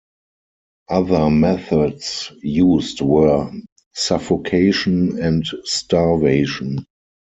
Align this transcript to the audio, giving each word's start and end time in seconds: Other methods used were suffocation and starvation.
Other 0.89 1.29
methods 1.29 2.31
used 2.41 3.01
were 3.01 3.51
suffocation 3.93 5.19
and 5.21 5.45
starvation. 5.63 6.87